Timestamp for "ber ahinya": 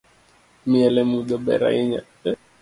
1.45-2.01